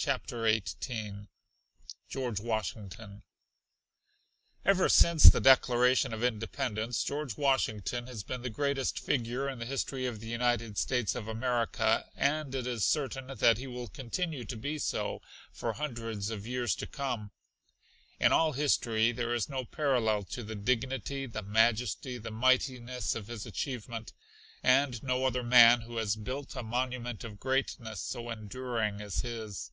[0.00, 1.26] CHAPTER XVIII
[2.08, 3.24] GEORGE WASHINGTON
[4.64, 9.66] Ever since the Declaration of Independence George Washington has been the greatest figure in the
[9.66, 14.44] history of the United States of America, and it is certain that he will continue
[14.44, 15.20] to be so
[15.52, 17.32] for hundreds of years to come.
[18.20, 23.26] In all history there is no parallel to the dignity, the majesty, the mightiness of
[23.26, 24.12] his achievement,
[24.62, 29.72] and no other man who has built a monument of greatness so enduring as his.